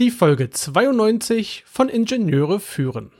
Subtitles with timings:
[0.00, 3.10] Die Folge 92 von Ingenieure führen.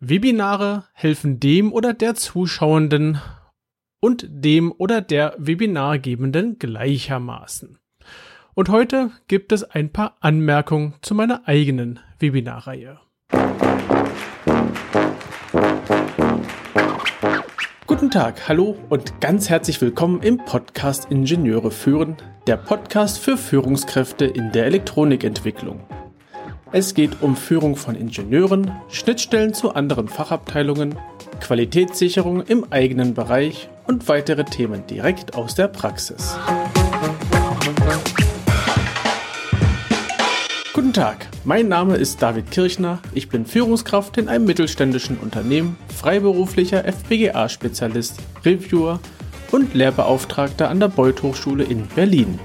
[0.00, 3.20] Webinare helfen dem oder der Zuschauenden
[4.00, 7.78] und dem oder der Webinargebenden gleichermaßen.
[8.54, 13.00] Und heute gibt es ein paar Anmerkungen zu meiner eigenen Webinarreihe.
[17.86, 22.16] Guten Tag, hallo und ganz herzlich willkommen im Podcast Ingenieure führen,
[22.46, 25.86] der Podcast für Führungskräfte in der Elektronikentwicklung.
[26.76, 30.98] Es geht um Führung von Ingenieuren, Schnittstellen zu anderen Fachabteilungen,
[31.40, 36.36] Qualitätssicherung im eigenen Bereich und weitere Themen direkt aus der Praxis.
[40.72, 46.84] Guten Tag, mein Name ist David Kirchner, ich bin Führungskraft in einem mittelständischen Unternehmen, freiberuflicher
[46.84, 48.98] FPGA-Spezialist, Reviewer
[49.52, 52.40] und Lehrbeauftragter an der Beuth Hochschule in Berlin.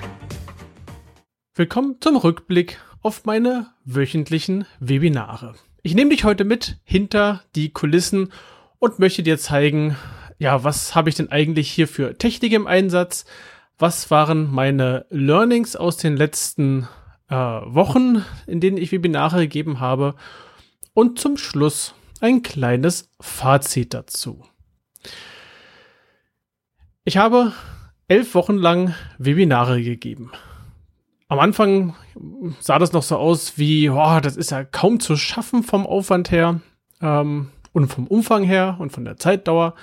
[1.55, 5.55] Willkommen zum Rückblick auf meine wöchentlichen Webinare.
[5.81, 8.31] Ich nehme dich heute mit hinter die Kulissen
[8.79, 9.95] und möchte dir zeigen,
[10.37, 13.25] ja, was habe ich denn eigentlich hier für Technik im Einsatz?
[13.77, 16.87] Was waren meine Learnings aus den letzten
[17.29, 20.15] äh, Wochen, in denen ich Webinare gegeben habe?
[20.93, 24.43] Und zum Schluss ein kleines Fazit dazu.
[27.05, 27.53] Ich habe
[28.09, 30.31] elf Wochen lang Webinare gegeben
[31.29, 31.95] am Anfang
[32.59, 36.31] sah das noch so aus wie, oh, das ist ja kaum zu schaffen vom Aufwand
[36.31, 36.59] her
[37.01, 39.75] ähm, und vom Umfang her und von der Zeitdauer.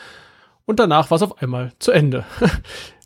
[0.67, 2.27] Und danach war es auf einmal zu Ende.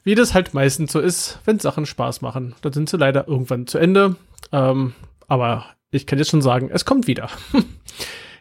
[0.05, 2.55] wie das halt meistens so ist, wenn Sachen Spaß machen.
[2.62, 4.14] Dann sind sie leider irgendwann zu Ende.
[4.52, 4.94] Ähm,
[5.28, 7.28] aber ich kann jetzt schon sagen, es kommt wieder.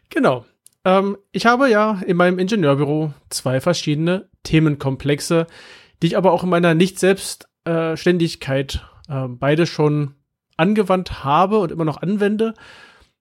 [0.09, 0.45] genau.
[0.85, 5.47] Ähm, ich habe ja in meinem Ingenieurbüro zwei verschiedene Themenkomplexe,
[6.01, 10.15] die ich aber auch in meiner Nicht-Selbstständigkeit äh, beide schon
[10.55, 12.53] angewandt habe und immer noch anwende.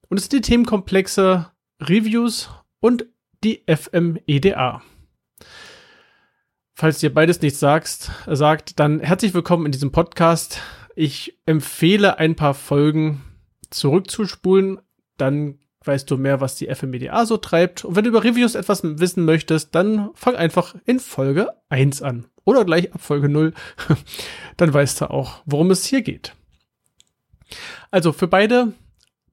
[0.08, 1.50] Und es sind die Themenkomplexe
[1.81, 2.50] Reviews
[2.81, 3.06] und
[3.44, 4.83] die FMEDA.
[6.75, 10.60] Falls dir beides nichts sagst, sagt, dann herzlich willkommen in diesem Podcast.
[10.94, 13.22] Ich empfehle ein paar Folgen
[13.71, 14.81] zurückzuspulen,
[15.16, 17.84] dann weißt du mehr, was die FMEDA so treibt.
[17.84, 22.26] Und wenn du über Reviews etwas wissen möchtest, dann fang einfach in Folge 1 an
[22.44, 23.53] oder gleich ab Folge 0,
[24.56, 26.34] dann weißt du auch, worum es hier geht.
[27.91, 28.72] Also für beide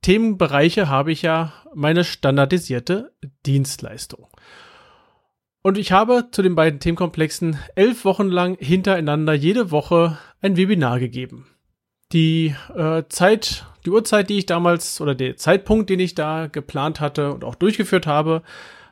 [0.01, 3.13] Themenbereiche habe ich ja meine standardisierte
[3.45, 4.27] Dienstleistung.
[5.61, 10.99] Und ich habe zu den beiden Themenkomplexen elf Wochen lang hintereinander jede Woche ein Webinar
[10.99, 11.47] gegeben.
[12.11, 16.99] Die äh, Zeit, die Uhrzeit, die ich damals oder der Zeitpunkt, den ich da geplant
[16.99, 18.41] hatte und auch durchgeführt habe,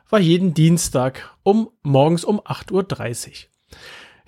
[0.08, 3.34] war jeden Dienstag um morgens um 8.30 Uhr.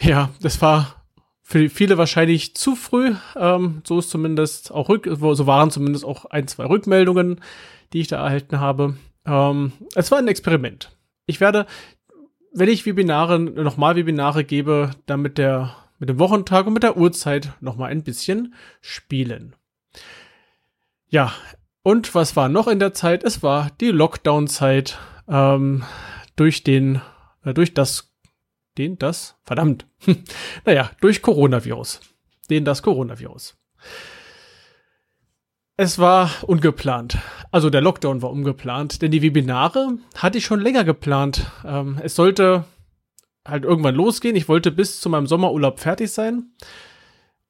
[0.00, 1.04] Ja, das war
[1.43, 3.15] für viele wahrscheinlich zu früh.
[3.37, 7.41] Ähm, so ist zumindest auch Rück so waren zumindest auch ein, zwei Rückmeldungen,
[7.93, 8.97] die ich da erhalten habe.
[9.25, 10.97] Ähm, es war ein Experiment.
[11.27, 11.66] Ich werde,
[12.53, 17.53] wenn ich Webinare, nochmal Webinare gebe, dann der, mit dem Wochentag und mit der Uhrzeit
[17.60, 19.54] nochmal ein bisschen spielen.
[21.09, 21.33] Ja,
[21.83, 23.22] und was war noch in der Zeit?
[23.22, 25.84] Es war die Lockdown-Zeit ähm,
[26.34, 27.00] durch den,
[27.44, 28.12] äh, durch das
[28.78, 29.87] den das, verdammt,
[30.65, 32.00] naja, durch Coronavirus.
[32.50, 33.56] Den das Coronavirus.
[35.77, 37.19] Es war ungeplant.
[37.50, 41.50] Also der Lockdown war ungeplant, denn die Webinare hatte ich schon länger geplant.
[41.65, 42.65] Ähm, es sollte
[43.45, 44.37] halt irgendwann losgehen.
[44.37, 46.50] Ich wollte bis zu meinem Sommerurlaub fertig sein.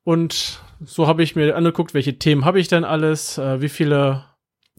[0.02, 4.24] Und so habe ich mir angeguckt, welche Themen habe ich denn alles, äh, wie viele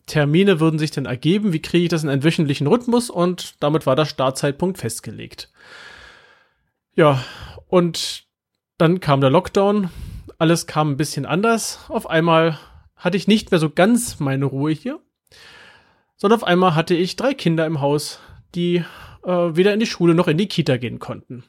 [0.06, 3.86] Termine würden sich denn ergeben, wie kriege ich das in einen wöchentlichen Rhythmus und damit
[3.86, 5.52] war der Startzeitpunkt festgelegt.
[6.96, 7.24] Ja,
[7.68, 8.24] und
[8.78, 9.90] dann kam der Lockdown.
[10.40, 11.80] Alles kam ein bisschen anders.
[11.90, 12.58] Auf einmal
[12.96, 15.00] hatte ich nicht mehr so ganz meine Ruhe hier,
[16.16, 18.20] sondern auf einmal hatte ich drei Kinder im Haus,
[18.56, 18.84] die
[19.24, 21.44] äh, weder in die Schule noch in die Kita gehen konnten.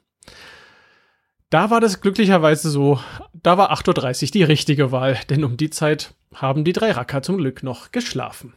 [1.51, 3.01] Da war das glücklicherweise so,
[3.33, 7.23] da war 8.30 Uhr die richtige Wahl, denn um die Zeit haben die drei Racker
[7.23, 8.55] zum Glück noch geschlafen.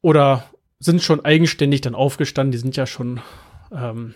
[0.00, 0.44] Oder
[0.78, 3.20] sind schon eigenständig dann aufgestanden, die sind ja schon
[3.72, 4.14] ähm,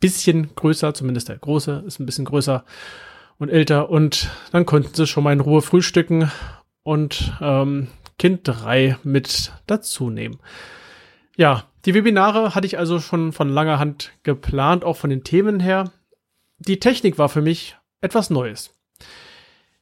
[0.00, 2.64] bisschen größer, zumindest der große ist ein bisschen größer
[3.38, 3.90] und älter.
[3.90, 6.30] Und dann konnten sie schon mal in Ruhe frühstücken
[6.82, 7.88] und ähm,
[8.18, 10.38] Kind 3 mit dazu nehmen.
[11.36, 15.60] Ja, die Webinare hatte ich also schon von langer Hand geplant, auch von den Themen
[15.60, 15.90] her.
[16.58, 18.72] Die Technik war für mich etwas Neues.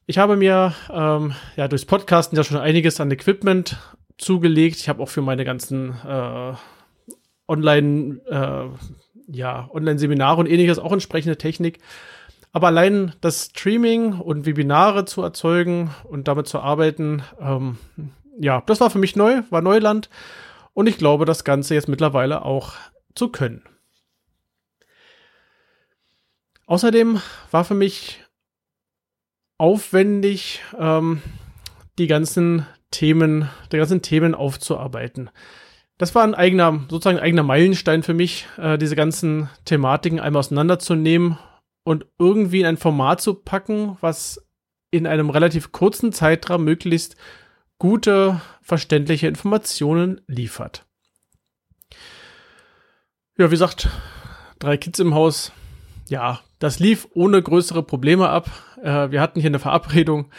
[0.06, 3.78] Ich habe mir ähm, ja durchs Podcasten ja schon einiges an Equipment
[4.18, 4.76] zugelegt.
[4.76, 6.52] Ich habe auch für meine ganzen äh,
[7.48, 8.68] Online äh,
[9.28, 11.78] ja, Online-Seminare und ähnliches, auch entsprechende Technik.
[12.52, 17.78] Aber allein das Streaming und Webinare zu erzeugen und damit zu arbeiten, ähm,
[18.38, 20.08] ja, das war für mich neu, war Neuland.
[20.72, 22.74] Und ich glaube, das Ganze jetzt mittlerweile auch
[23.14, 23.62] zu können.
[26.66, 27.20] Außerdem
[27.50, 28.24] war für mich
[29.58, 31.22] aufwendig, ähm,
[31.98, 35.30] die ganzen Themen, die ganzen Themen aufzuarbeiten.
[35.98, 40.40] Das war ein eigener, sozusagen ein eigener Meilenstein für mich, äh, diese ganzen Thematiken einmal
[40.40, 41.38] auseinanderzunehmen
[41.84, 44.44] und irgendwie in ein Format zu packen, was
[44.90, 47.16] in einem relativ kurzen Zeitraum möglichst
[47.78, 50.86] gute, verständliche Informationen liefert.
[53.36, 53.88] Ja, wie gesagt,
[54.58, 55.52] drei Kids im Haus.
[56.08, 58.50] Ja, das lief ohne größere Probleme ab.
[58.82, 60.30] Äh, wir hatten hier eine Verabredung.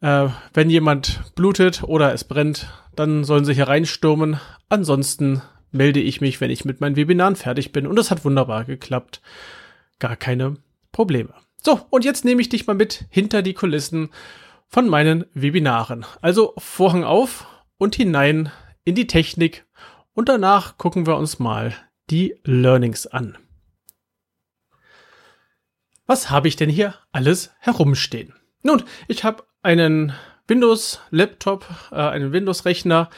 [0.00, 4.38] Äh, wenn jemand blutet oder es brennt, dann sollen sie hier reinstürmen.
[4.68, 5.42] Ansonsten
[5.72, 7.88] melde ich mich, wenn ich mit meinen Webinaren fertig bin.
[7.88, 9.20] Und es hat wunderbar geklappt.
[9.98, 10.58] Gar keine
[10.92, 11.34] Probleme.
[11.60, 14.10] So, und jetzt nehme ich dich mal mit hinter die Kulissen
[14.68, 16.06] von meinen Webinaren.
[16.20, 17.48] Also Vorhang auf
[17.78, 18.52] und hinein
[18.84, 19.66] in die Technik.
[20.14, 21.74] Und danach gucken wir uns mal
[22.10, 23.36] die Learnings an.
[26.06, 28.34] Was habe ich denn hier alles herumstehen?
[28.62, 30.12] Nun, ich habe einen
[30.48, 33.10] Windows-Laptop, äh, einen Windows-Rechner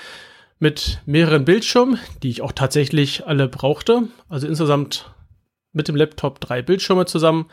[0.58, 4.08] mit mehreren Bildschirmen, die ich auch tatsächlich alle brauchte.
[4.28, 5.10] Also insgesamt
[5.72, 7.50] mit dem Laptop drei Bildschirme zusammen.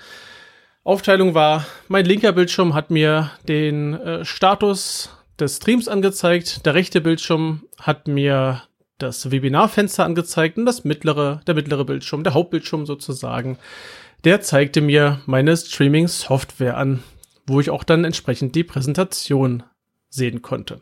[0.83, 7.01] Aufteilung war, mein linker Bildschirm hat mir den äh, Status des Streams angezeigt, der rechte
[7.01, 8.63] Bildschirm hat mir
[8.97, 13.57] das Webinarfenster angezeigt und das mittlere, der mittlere Bildschirm, der Hauptbildschirm sozusagen,
[14.23, 17.03] der zeigte mir meine Streaming-Software an,
[17.47, 19.63] wo ich auch dann entsprechend die Präsentation
[20.09, 20.81] sehen konnte.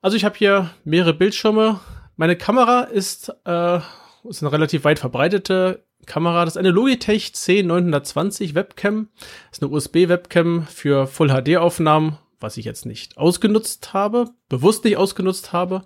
[0.00, 1.80] Also ich habe hier mehrere Bildschirme.
[2.16, 3.80] Meine Kamera ist, äh,
[4.24, 6.44] ist eine relativ weit verbreitete Kamera.
[6.44, 9.08] Das ist eine Logitech C920 Webcam.
[9.18, 15.52] Das ist eine USB-Webcam für Full-HD-Aufnahmen, was ich jetzt nicht ausgenutzt habe, bewusst nicht ausgenutzt
[15.52, 15.82] habe,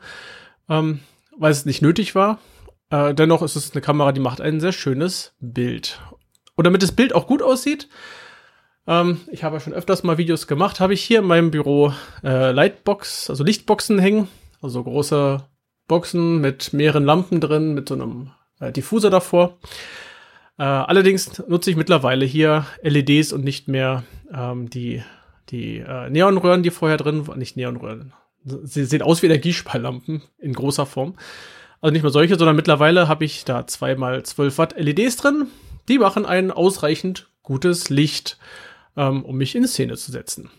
[0.68, 1.00] ähm,
[1.36, 2.38] weil es nicht nötig war.
[2.90, 6.00] Äh, dennoch ist es eine Kamera, die macht ein sehr schönes Bild.
[6.56, 7.88] Und damit das Bild auch gut aussieht,
[8.86, 11.92] ähm, ich habe ja schon öfters mal Videos gemacht, habe ich hier in meinem Büro
[12.22, 14.28] äh, Lightbox, also Lichtboxen hängen,
[14.60, 15.44] also große
[15.88, 18.30] Boxen mit mehreren Lampen drin, mit so einem
[18.60, 19.58] äh, Diffuser davor.
[20.58, 25.02] Äh, allerdings nutze ich mittlerweile hier LEDs und nicht mehr ähm, die,
[25.50, 27.38] die äh, Neonröhren, die vorher drin waren.
[27.38, 28.12] Nicht Neonröhren.
[28.44, 31.16] Sie sehen aus wie Energiesparlampen in großer Form.
[31.80, 35.48] Also nicht mehr solche, sondern mittlerweile habe ich da zweimal 12 Watt LEDs drin.
[35.88, 38.38] Die machen ein ausreichend gutes Licht,
[38.96, 40.50] ähm, um mich in Szene zu setzen.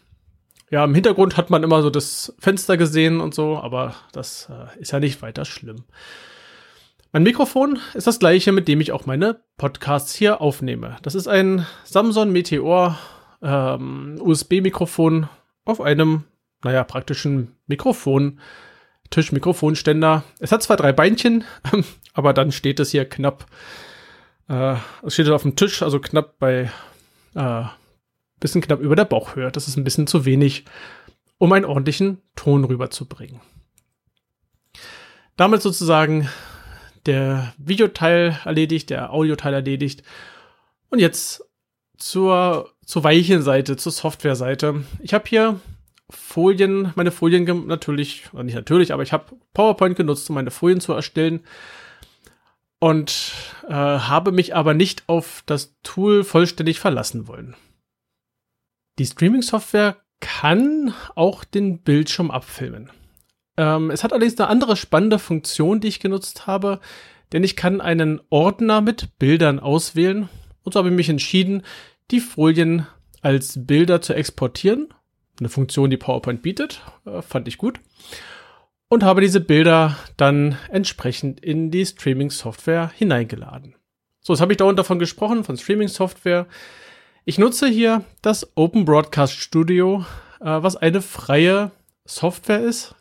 [0.72, 4.80] Ja, im Hintergrund hat man immer so das Fenster gesehen und so, aber das äh,
[4.80, 5.83] ist ja nicht weiter schlimm.
[7.12, 10.98] Mein Mikrofon ist das gleiche, mit dem ich auch meine Podcasts hier aufnehme.
[11.01, 13.00] Das ist ein Samsung Meteor
[13.42, 15.30] ähm, USB-Mikrofon
[15.63, 16.25] auf einem,
[16.63, 18.39] naja, praktischen Mikrofon,
[19.12, 20.24] Tischmikrofonständer.
[20.39, 21.45] Es hat zwar drei Beinchen,
[22.13, 23.45] aber dann steht es hier knapp,
[24.47, 26.71] äh, es steht auf dem Tisch, also knapp bei,
[27.36, 27.63] äh,
[28.39, 29.51] bisschen knapp über der Bauchhöhe.
[29.51, 30.65] Das ist ein bisschen zu wenig,
[31.38, 33.42] um einen ordentlichen Ton rüberzubringen.
[35.38, 36.30] Damit sozusagen
[37.06, 40.03] der Videoteil erledigt, der Audioteil erledigt.
[40.89, 41.44] Und jetzt
[41.98, 44.83] zur, zur weichen Seite, zur Software-Seite.
[45.00, 45.59] Ich habe hier
[46.09, 50.93] Folien, meine Folien natürlich, nicht natürlich, aber ich habe PowerPoint genutzt, um meine Folien zu
[50.93, 51.41] erstellen.
[52.79, 53.34] Und
[53.67, 57.55] äh, habe mich aber nicht auf das Tool vollständig verlassen wollen.
[59.00, 62.89] Die Streaming-Software kann auch den Bildschirm abfilmen.
[63.58, 66.79] Ähm, es hat allerdings eine andere spannende Funktion, die ich genutzt habe,
[67.32, 70.29] denn ich kann einen Ordner mit Bildern auswählen.
[70.63, 71.63] Und so habe ich mich entschieden,
[72.12, 72.88] die Folien
[73.22, 74.94] als Bilder zu exportieren.
[75.39, 77.79] Eine Funktion, die PowerPoint bietet, äh, fand ich gut.
[78.96, 83.75] Und habe diese Bilder dann entsprechend in die Streaming-Software hineingeladen.
[84.22, 86.48] So, jetzt habe ich dauernd davon gesprochen, von Streaming-Software.
[87.25, 90.06] Ich nutze hier das Open Broadcast Studio,
[90.40, 91.72] äh, was eine freie
[92.06, 92.96] Software ist,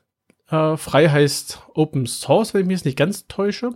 [0.50, 3.70] äh, frei heißt Open Source, wenn ich mich jetzt nicht ganz täusche.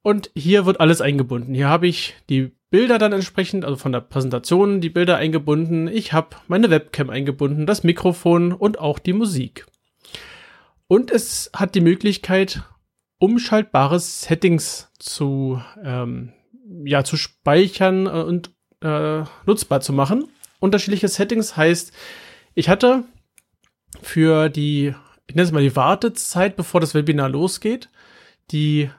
[0.00, 1.52] Und hier wird alles eingebunden.
[1.52, 5.88] Hier habe ich die Bilder dann entsprechend, also von der Präsentation, die Bilder eingebunden.
[5.88, 9.66] Ich habe meine Webcam eingebunden, das Mikrofon und auch die Musik.
[10.88, 12.62] Und es hat die Möglichkeit,
[13.18, 16.32] umschaltbare Settings zu, ähm,
[16.84, 18.50] ja, zu speichern und
[18.82, 20.28] äh, nutzbar zu machen.
[20.60, 21.92] Unterschiedliche Settings heißt,
[22.54, 23.04] ich hatte
[24.02, 24.94] für die
[25.26, 27.90] ich nenne es mal die Wartezeit, bevor das Webinar losgeht,
[28.50, 28.90] die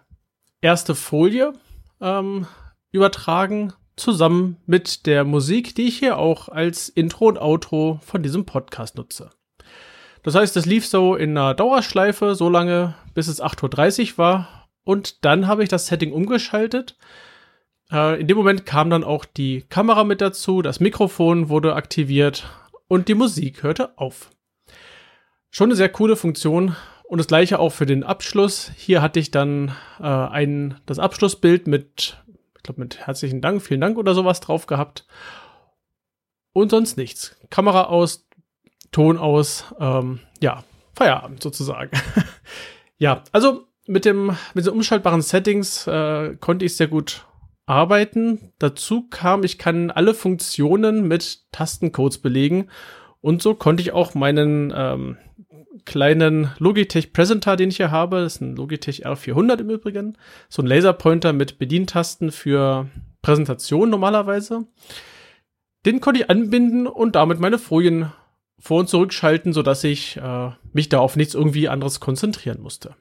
[0.62, 1.54] erste Folie
[2.02, 2.48] ähm,
[2.92, 8.46] übertragen, zusammen mit der Musik, die ich hier auch als Intro und Outro von diesem
[8.46, 9.32] Podcast nutze.
[10.28, 14.68] Das heißt, es lief so in einer Dauerschleife, so lange, bis es 8.30 Uhr war.
[14.84, 16.98] Und dann habe ich das Setting umgeschaltet.
[17.90, 22.46] Äh, in dem Moment kam dann auch die Kamera mit dazu, das Mikrofon wurde aktiviert
[22.90, 24.32] und die Musik hörte auf.
[25.50, 26.76] Schon eine sehr coole Funktion.
[27.06, 28.70] Und das gleiche auch für den Abschluss.
[28.76, 32.22] Hier hatte ich dann äh, ein, das Abschlussbild mit,
[32.58, 35.08] ich glaube, mit herzlichen Dank, vielen Dank oder sowas drauf gehabt.
[36.52, 37.38] Und sonst nichts.
[37.50, 38.27] Kamera aus,
[38.92, 40.64] Ton aus, ähm, ja,
[40.96, 41.92] Feierabend sozusagen.
[42.98, 47.26] ja, also mit dem, mit den umschaltbaren Settings äh, konnte ich sehr gut
[47.66, 48.54] arbeiten.
[48.60, 52.70] Dazu kam, ich kann alle Funktionen mit Tastencodes belegen
[53.22, 55.18] und so konnte ich auch meinen ähm,
[55.86, 60.18] kleinen Logitech Presenter, den ich hier habe, das ist ein Logitech R400 im Übrigen,
[60.50, 62.88] so ein Laserpointer mit Bedientasten für
[63.22, 64.68] Präsentation normalerweise.
[65.86, 68.12] Den konnte ich anbinden und damit meine Folien
[68.60, 72.96] vor- und zurückschalten, sodass ich äh, mich da auf nichts irgendwie anderes konzentrieren musste.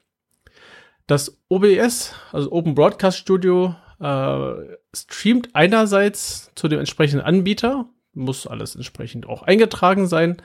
[1.07, 8.75] Das OBS, also Open Broadcast Studio, äh, streamt einerseits zu dem entsprechenden Anbieter, muss alles
[8.75, 10.41] entsprechend auch eingetragen sein.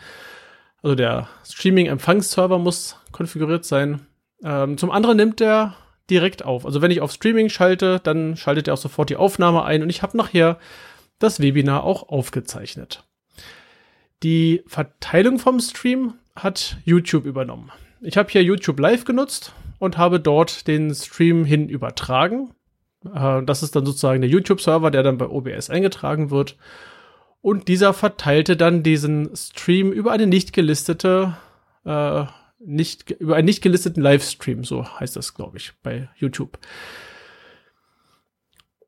[0.82, 4.06] Also der Streaming-Empfangsserver muss konfiguriert sein.
[4.44, 5.76] Ähm, zum anderen nimmt er
[6.10, 6.66] direkt auf.
[6.66, 9.90] Also wenn ich auf Streaming schalte, dann schaltet er auch sofort die Aufnahme ein und
[9.90, 10.58] ich habe nachher
[11.18, 13.04] das Webinar auch aufgezeichnet.
[14.22, 17.70] Die Verteilung vom Stream hat YouTube übernommen.
[18.00, 22.54] Ich habe hier YouTube Live genutzt und habe dort den Stream hin übertragen.
[23.04, 26.56] Äh, das ist dann sozusagen der YouTube-Server, der dann bei OBS eingetragen wird.
[27.40, 31.36] Und dieser verteilte dann diesen Stream über eine nicht gelistete,
[31.84, 32.24] äh,
[32.60, 36.58] nicht, über einen nicht gelisteten Livestream, so heißt das, glaube ich, bei YouTube.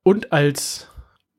[0.05, 0.89] Und als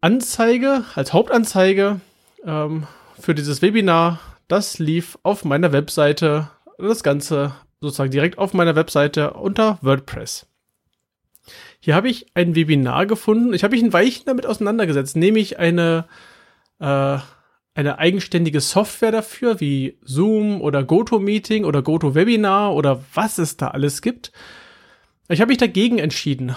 [0.02, 2.02] Anzeige, als Hauptanzeige
[2.44, 2.88] ähm,
[3.20, 9.34] für dieses Webinar, das lief auf meiner Webseite, das Ganze sozusagen direkt auf meiner Webseite
[9.34, 10.48] unter WordPress.
[11.80, 13.54] Hier habe ich ein Webinar gefunden.
[13.54, 16.06] Ich habe mich ein Weichen damit auseinandergesetzt, nämlich eine,
[16.80, 17.18] äh,
[17.76, 24.02] eine eigenständige Software dafür, wie Zoom oder GoToMeeting oder GoToWebinar oder was es da alles
[24.02, 24.32] gibt.
[25.30, 26.56] Ich habe mich dagegen entschieden.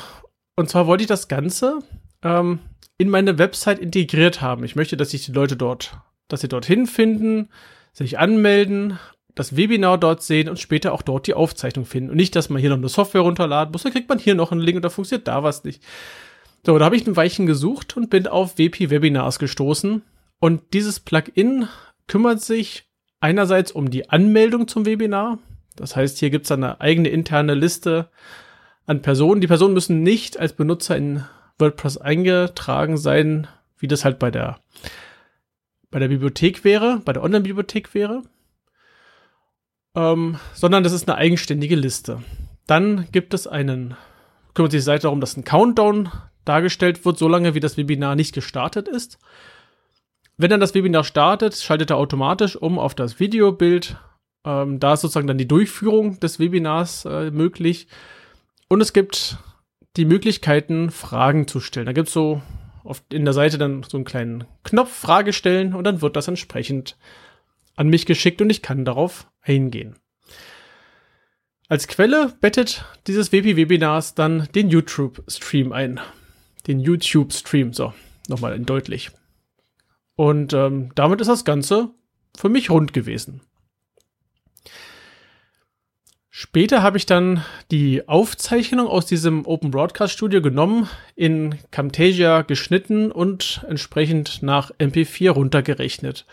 [0.57, 1.81] Und zwar wollte ich das Ganze
[2.23, 2.61] ähm,
[2.97, 4.65] in meine Website integriert haben.
[4.65, 7.49] Ich möchte, dass sich die Leute dort dass sie dorthin finden,
[7.92, 8.99] sich anmelden,
[9.35, 12.11] das Webinar dort sehen und später auch dort die Aufzeichnung finden.
[12.11, 14.52] Und nicht, dass man hier noch eine Software runterladen muss, dann kriegt man hier noch
[14.52, 15.82] einen Link und da funktioniert da was nicht.
[16.66, 20.02] So, da habe ich ein Weichen gesucht und bin auf WP Webinars gestoßen.
[20.40, 21.68] Und dieses Plugin
[22.08, 22.88] kümmert sich
[23.20, 25.38] einerseits um die Anmeldung zum Webinar.
[25.76, 28.08] Das heißt, hier gibt es eine eigene interne Liste
[28.87, 29.40] an Personen.
[29.40, 31.25] Die Personen müssen nicht als Benutzer in
[31.58, 33.47] WordPress eingetragen sein,
[33.78, 34.58] wie das halt bei der
[35.90, 38.23] bei der Bibliothek wäre, bei der Online-Bibliothek wäre,
[39.95, 42.23] ähm, sondern das ist eine eigenständige Liste.
[42.66, 43.97] Dann gibt es einen,
[44.54, 46.11] kümmert sich die Seite darum, dass ein Countdown
[46.45, 49.18] dargestellt wird, solange wie das Webinar nicht gestartet ist.
[50.37, 53.97] Wenn dann das Webinar startet, schaltet er automatisch um auf das Videobild.
[54.45, 57.88] Ähm, da ist sozusagen dann die Durchführung des Webinars äh, möglich.
[58.68, 59.38] Und es gibt
[59.97, 61.87] die Möglichkeiten, Fragen zu stellen.
[61.87, 62.40] Da gibt es so
[62.88, 66.26] auf, in der Seite dann so einen kleinen Knopf Frage stellen und dann wird das
[66.26, 66.97] entsprechend
[67.76, 69.97] an mich geschickt und ich kann darauf eingehen.
[71.68, 76.00] Als Quelle bettet dieses WP-Webinars dann den YouTube-Stream ein.
[76.66, 77.92] Den YouTube-Stream, so,
[78.26, 79.11] nochmal deutlich.
[80.16, 81.90] Und ähm, damit ist das Ganze
[82.37, 83.42] für mich rund gewesen.
[86.40, 93.11] Später habe ich dann die Aufzeichnung aus diesem Open Broadcast Studio genommen, in Camtasia geschnitten
[93.11, 96.26] und entsprechend nach MP4 runtergerechnet.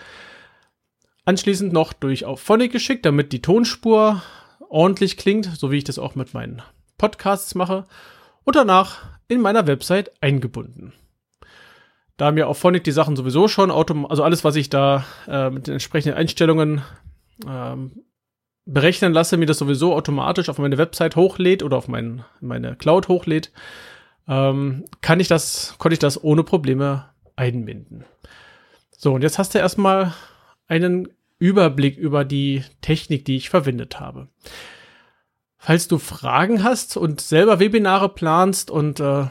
[1.26, 4.22] Anschließend noch durch auf Phonic geschickt, damit die Tonspur
[4.70, 6.62] ordentlich klingt, so wie ich das auch mit meinen
[7.00, 7.86] Podcasts mache,
[8.44, 10.94] und danach in meiner Website eingebunden.
[12.16, 15.66] Da mir auf Phonic die Sachen sowieso schon also alles, was ich da äh, mit
[15.66, 16.84] den entsprechenden Einstellungen
[17.50, 18.04] ähm,
[18.66, 23.08] berechnen lasse, mir das sowieso automatisch auf meine Website hochlädt oder auf mein, meine Cloud
[23.08, 23.52] hochlädt,
[24.28, 27.06] ähm, kann ich das, konnte ich das ohne Probleme
[27.36, 28.06] einbinden.
[28.98, 30.14] So, und jetzt hast du erstmal
[30.68, 34.30] einen Überblick über die Technik, die ich verwendet habe.
[35.58, 39.26] Falls du Fragen hast und selber Webinare planst und äh,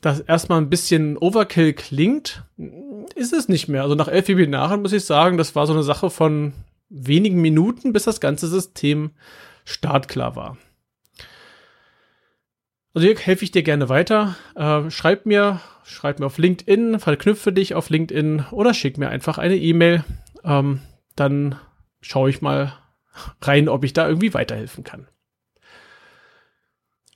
[0.00, 2.44] das erstmal ein bisschen Overkill klingt,
[3.14, 3.82] ist es nicht mehr.
[3.82, 6.52] Also nach elf Webinaren muss ich sagen, das war so eine Sache von
[6.92, 9.12] wenigen Minuten, bis das ganze System
[9.64, 10.58] startklar war.
[12.94, 14.36] Also hier helfe ich dir gerne weiter.
[14.54, 19.38] Äh, schreib mir, schreib mir auf LinkedIn, verknüpfe dich auf LinkedIn oder schick mir einfach
[19.38, 20.04] eine E-Mail.
[20.44, 20.80] Ähm,
[21.16, 21.58] dann
[22.02, 22.74] schaue ich mal
[23.40, 25.08] rein, ob ich da irgendwie weiterhelfen kann.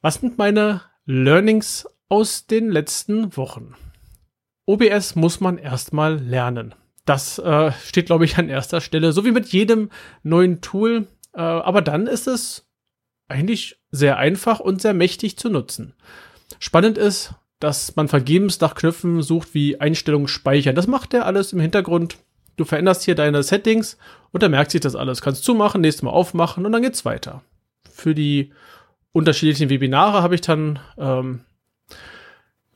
[0.01, 3.75] Was sind meine Learnings aus den letzten Wochen?
[4.65, 6.75] OBS muss man erstmal lernen.
[7.07, 9.91] Das äh, steht, glaube ich, an erster Stelle, so wie mit jedem
[10.23, 11.07] neuen Tool.
[11.33, 12.67] Äh, aber dann ist es
[13.29, 15.95] eigentlich sehr einfach und sehr mächtig zu nutzen.
[16.59, 20.75] Spannend ist, dass man vergebens nach Knöpfen sucht wie Einstellungen speichern.
[20.75, 22.19] Das macht er alles im Hintergrund.
[22.57, 23.97] Du veränderst hier deine Settings
[24.33, 25.23] und er merkt sich das alles.
[25.23, 27.43] Kannst zumachen, nächstes Mal aufmachen und dann geht's weiter.
[27.91, 28.53] Für die
[29.13, 31.41] unterschiedlichen Webinare habe ich dann, ähm,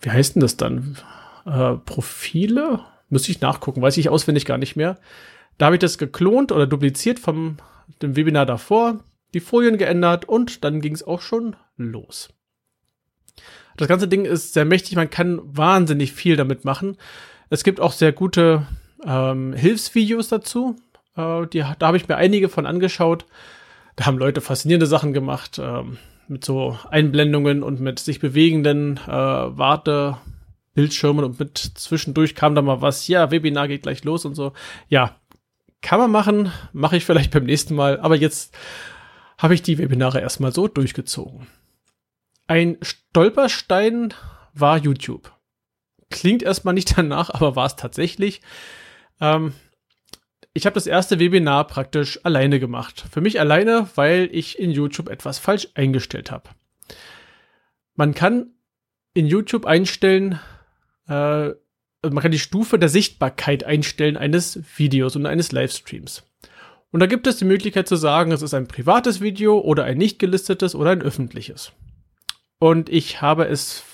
[0.01, 0.97] wie heißt denn das dann?
[1.45, 2.81] Äh, Profile?
[3.11, 4.99] Müsste ich nachgucken, weiß ich auswendig gar nicht mehr.
[5.59, 7.59] Da habe ich das geklont oder dupliziert vom
[8.01, 9.01] dem Webinar davor,
[9.35, 12.31] die Folien geändert und dann ging es auch schon los.
[13.77, 16.97] Das ganze Ding ist sehr mächtig, man kann wahnsinnig viel damit machen.
[17.49, 18.67] Es gibt auch sehr gute
[19.05, 20.77] ähm, Hilfsvideos dazu.
[21.17, 23.27] Äh, die, da habe ich mir einige von angeschaut.
[23.97, 25.99] Da haben Leute faszinierende Sachen gemacht, ähm,
[26.29, 29.11] mit so Einblendungen und mit sich bewegenden äh,
[30.71, 34.53] Wartebildschirmen und mit zwischendurch kam da mal was, ja, Webinar geht gleich los und so.
[34.89, 35.17] Ja,
[35.83, 38.57] kann man machen, mache ich vielleicht beim nächsten Mal, aber jetzt
[39.39, 41.47] habe ich die Webinare erstmal so durchgezogen.
[42.47, 44.15] Ein Stolperstein
[44.53, 45.33] war YouTube.
[46.11, 48.43] Klingt erstmal nicht danach, aber war es tatsächlich.
[49.21, 49.55] Ähm,
[50.53, 53.05] ich habe das erste Webinar praktisch alleine gemacht.
[53.11, 56.51] Für mich alleine, weil ich in YouTube etwas falsch eingestellt habe.
[57.95, 58.53] Man kann
[59.15, 60.41] in YouTube einstellen,
[61.11, 61.51] äh,
[62.03, 66.25] man kann die Stufe der Sichtbarkeit einstellen eines Videos und eines Livestreams.
[66.93, 69.99] Und da gibt es die Möglichkeit zu sagen, es ist ein privates Video oder ein
[69.99, 71.73] nicht gelistetes oder ein öffentliches.
[72.59, 73.85] Und ich habe es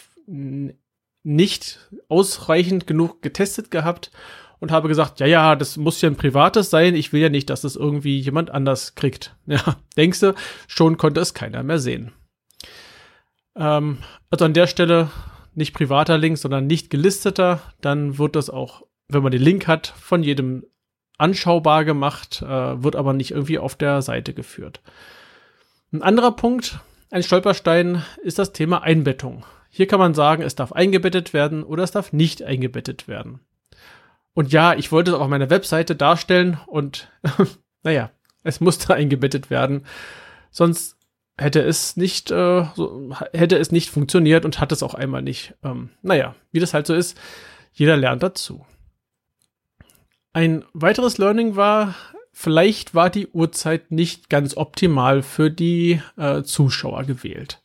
[1.22, 4.12] nicht ausreichend genug getestet gehabt
[4.60, 6.94] und habe gesagt, ja, ja, das muss ja ein privates sein.
[6.94, 9.34] Ich will ja nicht, dass das irgendwie jemand anders kriegt.
[9.46, 10.34] Ja, denkst du,
[10.66, 12.12] schon konnte es keiner mehr sehen.
[13.56, 13.98] Ähm,
[14.30, 15.10] also an der Stelle
[15.56, 19.86] nicht privater Link, sondern nicht gelisteter, dann wird das auch, wenn man den Link hat,
[19.86, 20.64] von jedem
[21.18, 24.80] anschaubar gemacht, äh, wird aber nicht irgendwie auf der Seite geführt.
[25.92, 29.44] Ein anderer Punkt, ein Stolperstein, ist das Thema Einbettung.
[29.70, 33.40] Hier kann man sagen, es darf eingebettet werden oder es darf nicht eingebettet werden.
[34.34, 37.10] Und ja, ich wollte es auch auf meiner Webseite darstellen und
[37.82, 38.10] naja,
[38.42, 39.86] es musste eingebettet werden.
[40.50, 40.95] Sonst
[41.38, 45.54] hätte es nicht, äh, so, hätte es nicht funktioniert und hat es auch einmal nicht.
[45.62, 47.18] Ähm, naja, wie das halt so ist,
[47.72, 48.64] jeder lernt dazu.
[50.32, 51.94] Ein weiteres Learning war,
[52.32, 57.60] vielleicht war die Uhrzeit nicht ganz optimal für die äh, Zuschauer gewählt.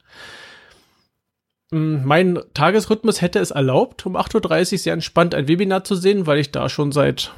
[1.72, 6.28] Hm, mein Tagesrhythmus hätte es erlaubt, um 8.30 Uhr sehr entspannt ein Webinar zu sehen,
[6.28, 7.32] weil ich da schon seit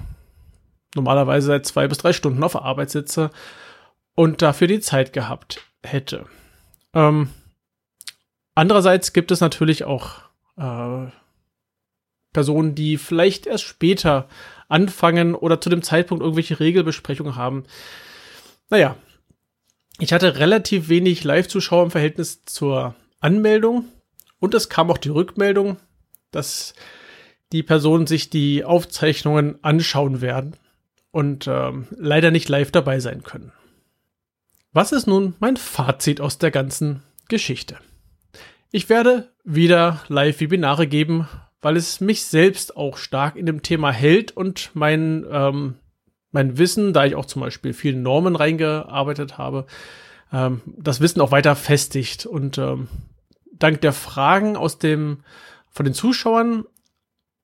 [0.96, 3.32] normalerweise seit zwei bis drei Stunden auf Arbeit sitze
[4.16, 6.26] und dafür die Zeit gehabt hätte.
[6.94, 7.30] Ähm,
[8.56, 10.22] andererseits gibt es natürlich auch
[10.58, 11.08] äh,
[12.34, 14.28] Personen, die vielleicht erst später
[14.68, 17.64] anfangen oder zu dem Zeitpunkt irgendwelche Regelbesprechungen haben.
[18.70, 18.96] Naja,
[20.00, 23.86] ich hatte relativ wenig Live-Zuschauer im Verhältnis zur Anmeldung
[24.40, 25.78] und es kam auch die Rückmeldung,
[26.32, 26.74] dass
[27.52, 30.56] die Personen sich die Aufzeichnungen anschauen werden
[31.12, 33.52] und ähm, leider nicht live dabei sein können.
[34.76, 37.78] Was ist nun mein Fazit aus der ganzen Geschichte?
[38.72, 41.28] Ich werde wieder Live-Webinare geben,
[41.62, 45.76] weil es mich selbst auch stark in dem Thema hält und mein, ähm,
[46.32, 49.68] mein Wissen, da ich auch zum Beispiel viele Normen reingearbeitet habe,
[50.32, 52.26] ähm, das Wissen auch weiter festigt.
[52.26, 52.88] Und ähm,
[53.52, 55.20] dank der Fragen aus dem,
[55.70, 56.66] von den Zuschauern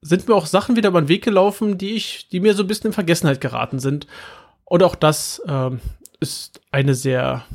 [0.01, 2.67] sind mir auch Sachen wieder über den Weg gelaufen, die ich, die mir so ein
[2.67, 4.07] bisschen in Vergessenheit geraten sind.
[4.65, 5.79] Und auch das ähm,
[6.19, 7.45] ist eine sehr,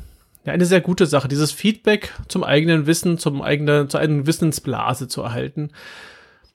[0.45, 5.07] ja, eine sehr gute Sache, dieses Feedback zum eigenen Wissen, zum eigenen, zur eigenen Wissensblase
[5.07, 5.71] zu erhalten.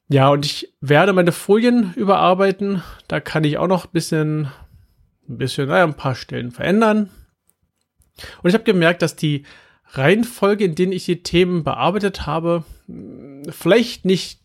[0.09, 2.83] Ja, und ich werde meine Folien überarbeiten.
[3.07, 4.49] Da kann ich auch noch ein bisschen,
[5.29, 7.11] ein bisschen, naja, ein paar Stellen verändern.
[8.43, 9.45] Und ich habe gemerkt, dass die
[9.93, 12.65] Reihenfolge, in denen ich die Themen bearbeitet habe,
[13.51, 14.41] vielleicht nicht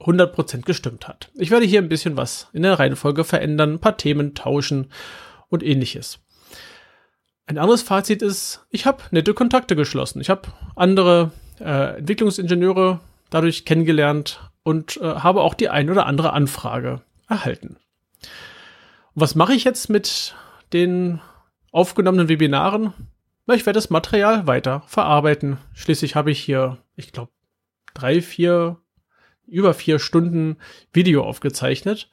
[0.00, 1.30] 100% gestimmt hat.
[1.34, 4.90] Ich werde hier ein bisschen was in der Reihenfolge verändern, ein paar Themen tauschen
[5.48, 6.20] und ähnliches.
[7.50, 10.20] Ein anderes Fazit ist, ich habe nette Kontakte geschlossen.
[10.20, 10.42] Ich habe
[10.76, 17.76] andere äh, Entwicklungsingenieure dadurch kennengelernt und äh, habe auch die ein oder andere Anfrage erhalten.
[19.14, 20.36] Und was mache ich jetzt mit
[20.72, 21.20] den
[21.72, 22.92] aufgenommenen Webinaren?
[23.46, 25.58] Na, ich werde das Material weiter verarbeiten.
[25.74, 27.32] Schließlich habe ich hier, ich glaube,
[27.94, 28.76] drei, vier,
[29.48, 30.56] über vier Stunden
[30.92, 32.10] Video aufgezeichnet.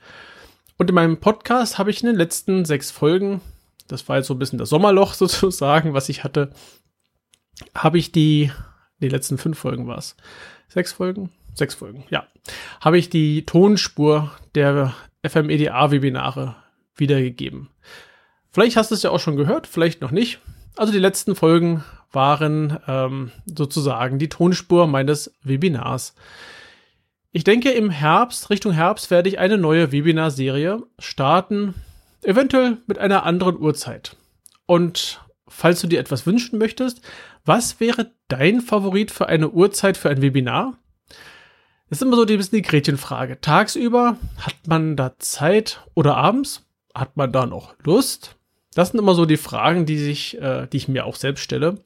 [0.79, 3.41] Und in meinem Podcast habe ich in den letzten sechs Folgen,
[3.87, 6.51] das war jetzt so ein bisschen das Sommerloch sozusagen, was ich hatte,
[7.73, 8.51] habe ich die,
[8.99, 10.15] die letzten fünf Folgen war es.
[10.67, 11.31] Sechs Folgen?
[11.53, 12.27] Sechs Folgen, ja.
[12.81, 14.93] Habe ich die Tonspur der
[15.25, 16.55] FMEDA-Webinare
[16.95, 17.69] wiedergegeben.
[18.51, 20.39] Vielleicht hast du es ja auch schon gehört, vielleicht noch nicht.
[20.75, 26.13] Also die letzten Folgen waren ähm, sozusagen die Tonspur meines Webinars.
[27.31, 31.75] Ich denke, im Herbst, Richtung Herbst, werde ich eine neue Webinar-Serie starten,
[32.27, 34.15] eventuell mit einer anderen Uhrzeit.
[34.65, 37.01] Und falls du dir etwas wünschen möchtest,
[37.45, 40.77] was wäre dein Favorit für eine Uhrzeit für ein Webinar?
[41.89, 43.39] Das ist immer so ein bisschen die Gretchenfrage.
[43.39, 48.35] Tagsüber hat man da Zeit oder abends hat man da noch Lust?
[48.73, 51.85] Das sind immer so die Fragen, die sich, äh, die ich mir auch selbst stelle.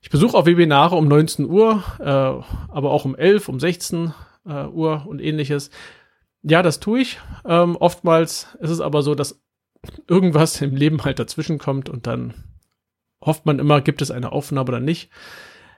[0.00, 4.14] Ich besuche auch Webinare um 19 Uhr, äh, aber auch um 11, um 16
[4.46, 5.70] äh, Uhr und ähnliches.
[6.42, 7.20] Ja, das tue ich.
[7.44, 9.41] Ähm, oftmals ist es aber so, dass
[10.06, 12.34] irgendwas im Leben halt dazwischen kommt und dann
[13.20, 15.10] hofft man immer, gibt es eine Aufnahme oder nicht.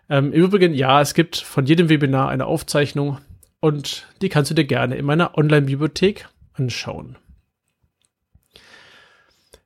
[0.09, 3.19] Ähm, Im Übrigen, ja, es gibt von jedem Webinar eine Aufzeichnung
[3.61, 7.17] und die kannst du dir gerne in meiner Online-Bibliothek anschauen.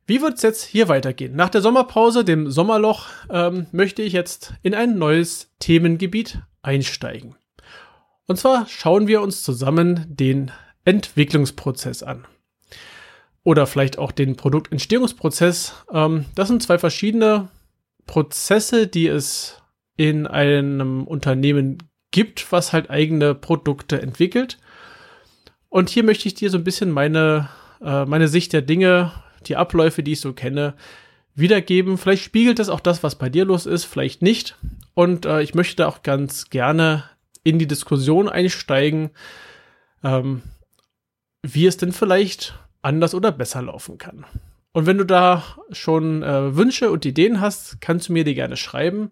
[0.07, 1.37] Wie wird es jetzt hier weitergehen?
[1.37, 7.35] Nach der Sommerpause, dem Sommerloch, ähm, möchte ich jetzt in ein neues Themengebiet einsteigen.
[8.27, 10.51] Und zwar schauen wir uns zusammen den
[10.85, 12.27] Entwicklungsprozess an.
[13.49, 15.73] Oder vielleicht auch den Produktentstehungsprozess.
[15.91, 17.49] Ähm, das sind zwei verschiedene
[18.05, 19.63] Prozesse, die es
[19.97, 21.79] in einem Unternehmen
[22.11, 24.59] gibt, was halt eigene Produkte entwickelt.
[25.71, 27.49] Und hier möchte ich dir so ein bisschen meine,
[27.81, 29.13] äh, meine Sicht der Dinge,
[29.47, 30.75] die Abläufe, die ich so kenne,
[31.35, 31.97] wiedergeben.
[31.97, 34.59] Vielleicht spiegelt das auch das, was bei dir los ist, vielleicht nicht.
[34.93, 37.05] Und äh, ich möchte auch ganz gerne
[37.45, 39.09] in die Diskussion einsteigen,
[40.05, 40.43] ähm,
[41.43, 44.25] wie es denn vielleicht anders oder besser laufen kann.
[44.73, 48.57] Und wenn du da schon äh, Wünsche und Ideen hast, kannst du mir die gerne
[48.57, 49.11] schreiben.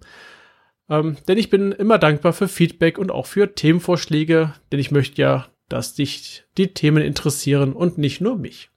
[0.88, 5.20] Ähm, denn ich bin immer dankbar für Feedback und auch für Themenvorschläge, denn ich möchte
[5.20, 8.70] ja, dass dich die Themen interessieren und nicht nur mich.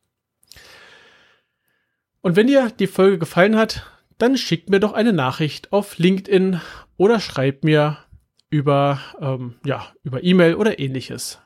[2.21, 3.85] Und wenn dir die Folge gefallen hat,
[4.17, 6.59] dann schick mir doch eine Nachricht auf LinkedIn
[6.97, 7.97] oder schreib mir
[8.49, 11.39] über, ähm, ja, über E-Mail oder ähnliches.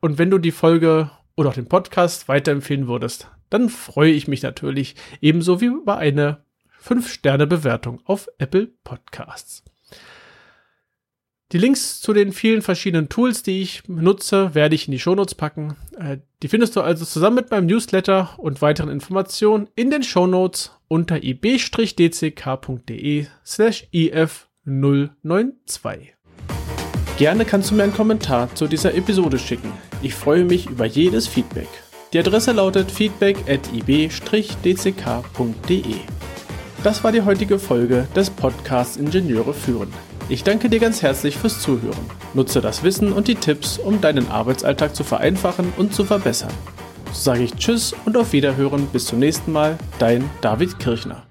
[0.00, 4.42] Und wenn du die Folge oder auch den Podcast weiterempfehlen würdest, dann freue ich mich
[4.42, 6.44] natürlich ebenso wie über eine
[6.84, 9.64] 5-Sterne-Bewertung auf Apple Podcasts.
[11.52, 15.34] Die Links zu den vielen verschiedenen Tools, die ich nutze, werde ich in die Shownotes
[15.34, 15.76] packen.
[15.98, 20.72] Äh, die findest du also zusammen mit meinem Newsletter und weiteren Informationen in den Shownotes
[20.88, 22.26] unter ib-dck.de
[23.44, 26.19] slash if 092.
[27.20, 29.70] Gerne kannst du mir einen Kommentar zu dieser Episode schicken.
[30.00, 31.68] Ich freue mich über jedes Feedback.
[32.14, 34.14] Die Adresse lautet feedback at ib-dck.de.
[36.82, 39.92] Das war die heutige Folge des Podcasts Ingenieure führen.
[40.30, 42.10] Ich danke dir ganz herzlich fürs Zuhören.
[42.32, 46.54] Nutze das Wissen und die Tipps, um deinen Arbeitsalltag zu vereinfachen und zu verbessern.
[47.12, 51.26] So sage ich Tschüss und auf Wiederhören bis zum nächsten Mal, dein David Kirchner.